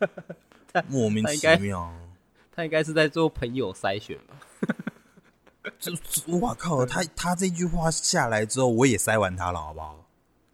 [0.88, 1.92] 莫名其妙。
[2.56, 4.40] 他应该是在做朋友筛选吧？
[5.78, 5.92] 就
[6.26, 10.04] 我靠，他他这句话下来之后，我也塞完他了，好不好？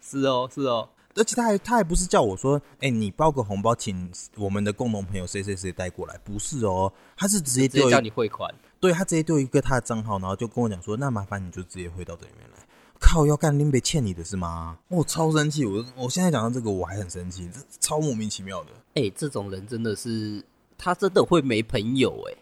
[0.01, 0.89] 是哦，是哦。
[1.15, 8.55] 而且他还他还不是叫我说，哎，你包个红包，请我们的共同朋友谁谁谁带过来，不是哦，他是直接直接叫你汇款。
[8.79, 12.59] 对，他直接丢一个他的账号，然后就跟我讲说：“那麻烦你就直接汇到这里面来。”
[13.01, 14.79] 靠，要干林北欠你的是吗？
[14.89, 15.65] 我超生气！
[15.65, 18.71] 我我现在讲到这个我还很生气，这超莫名其妙的。
[18.95, 20.45] 哎、欸，这种人真的是
[20.77, 22.39] 他真的会没朋友哎、欸。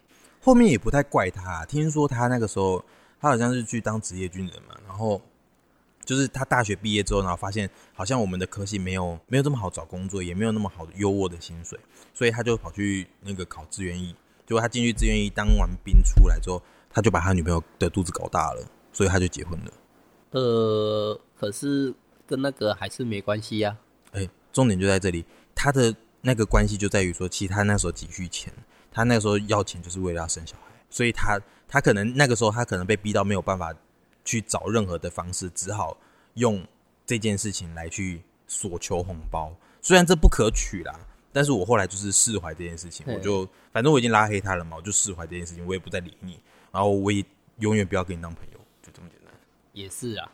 [0.46, 2.84] 后面也不太怪他，听说他那个时候
[3.20, 5.20] 他好像是去当职业军人嘛，然后
[6.04, 11.76] 就是他大学毕业之后，然后发现好像我们的科系没有没有这么好找工作，也没有那么好的优渥的薪水，
[12.14, 14.14] 所以他就跑去那个考志愿役。
[14.46, 19.72] 结果他进去志愿役当完兵出来之后，他就把他女朋友的肚子搞大了，所以他就结婚了。
[20.30, 21.92] 呃，可是
[22.24, 23.76] 跟那个还是没关系呀、
[24.12, 24.12] 啊。
[24.12, 25.24] 哎、欸，重点就在这里，
[25.56, 28.52] 他的那个关系就在于说，其实他那时候急需钱，
[28.96, 33.74] 他那个时候要钱就是为了要生小孩，所以他他可能那个时候他可能被逼到没有办法
[34.24, 35.94] 去找任何的方式，只好
[36.34, 36.66] 用
[37.04, 39.54] 这件事情来去索求红包。
[39.82, 40.98] 虽然这不可取啦。
[41.32, 46.40] 但是我后来就是释怀这件事情，我就反正我已经拉黑他了嘛，我就释怀这件事情，我也不再理你，
[46.72, 47.22] 然后我也
[47.58, 49.34] 永远不要跟你当朋友，就这么简单。
[49.74, 50.32] 也是啊，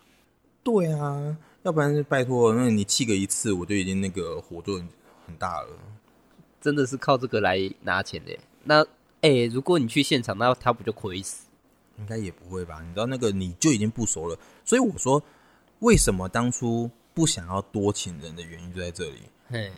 [0.62, 4.75] 对啊，要不然就拜托，那你气个一次，我就已经那个火就
[5.27, 5.70] 很大了。
[6.61, 8.38] 真的是靠这个来拿钱的。
[8.64, 8.83] 那
[9.20, 11.46] 哎、欸，如果你去现场，那他不就亏死？
[11.98, 12.81] 应该也不会吧？
[12.83, 15.22] 你知道那个你就已经不熟了，所以我说
[15.81, 19.20] 为什么当初不想要多请人的原因就在这里。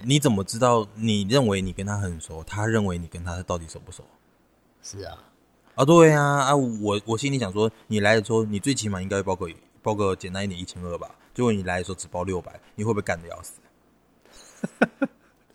[0.04, 0.86] 你怎么知道？
[0.94, 4.04] 你认为你跟他很熟，他认为你跟他到底熟不熟？
[4.82, 5.18] 是啊，
[5.74, 6.54] 啊对啊啊！
[6.54, 9.50] 我我心里想说，你来的时候，你最起码应该报个
[9.82, 11.12] 报个简单一点一千二吧。
[11.34, 13.54] 结果你来的时候只报六百，你会不会干的要死？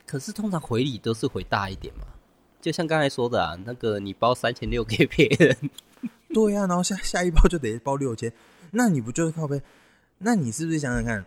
[0.06, 2.06] 可是通常回礼都是回大一点嘛，
[2.62, 5.56] 就像刚才说的啊，那个你包三千六 给别人，
[6.34, 8.32] 对啊，然后下下一包就得包六千，
[8.72, 9.62] 那你不就是靠背？
[10.20, 11.26] 那你是不是想想看？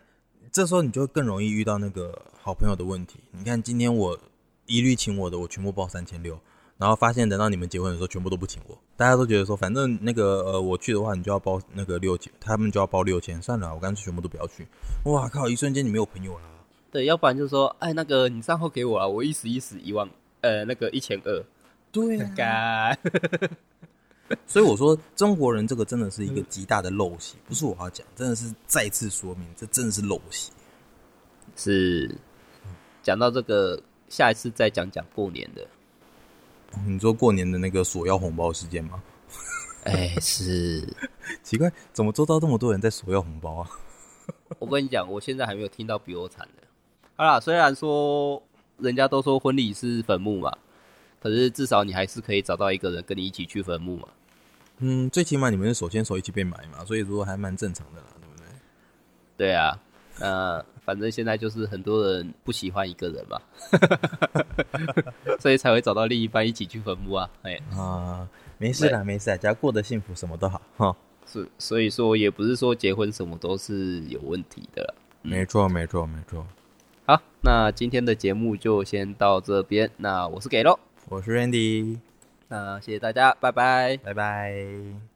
[0.51, 3.19] 这时候你就更容易遇到那个好朋友的问题。
[3.31, 4.19] 你看，今天我
[4.67, 6.39] 一律请我的，我全部包三千六，
[6.77, 8.79] 然后发现等到你们结婚的时候，全部都不请我。
[8.95, 14.69] 大家都觉得说，反正那个呃，我去的话，你就要包那个六千，他们就要包六千，算了，我干脆全部都不要去。
[15.05, 15.49] 哇靠！
[15.49, 16.45] 一瞬间你没有朋友了。
[16.91, 20.07] 对，要不然就说，哎，那个你账号给我啊，我一时一时一万，
[20.43, 21.45] 呃，那个一千二。
[21.91, 22.95] 对啊。
[24.47, 30.51] 所以我说，中国人这个真的是一个极大的陋习，不是我要讲，真的是再次说明，这真的是陋习。
[31.55, 32.11] 是，
[33.03, 33.79] 讲到这个，
[34.09, 35.67] 下一次再讲讲过年的。
[36.87, 39.03] 你说过年的那个索要红包事件吗？
[39.85, 40.83] 哎，是。
[41.45, 43.71] 奇怪，怎么周遭这么多人在索要红包啊？
[44.59, 46.63] 我跟你讲，我现在还没有听到比我惨的。
[47.17, 48.43] 好啦，虽然说
[48.83, 50.53] 人家都说婚礼是坟墓嘛，
[51.21, 54.09] 可是至少你还是可以找到一个人跟你一起去坟墓嘛。
[54.79, 58.47] 嗯，最起码你们是手牵手一起被埋嘛，所以说还蛮正常的啦，对不对？
[59.37, 59.79] 对啊，
[60.19, 63.41] 呃，反正现在就是很多人不喜欢一个人嘛，
[65.39, 67.31] 所以才会找到另一半一起去坟墓啊。
[67.43, 68.29] 哎啊，
[68.59, 70.97] 没事啦，没事啦，只要过得幸福，什么都好哈。
[71.25, 74.95] 是，所以说也不是说结婚什么都是有问题的啦。
[75.23, 76.45] 没错，没错，没错。
[77.05, 79.91] 好，那今天的节目就先到这边。
[79.97, 80.79] 那我是给喽，
[81.09, 81.99] 我是 Randy。
[82.49, 85.12] 那谢谢大家，拜拜，拜拜。